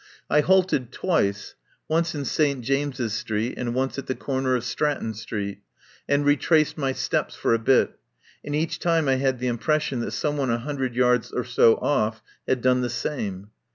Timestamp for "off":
11.81-12.23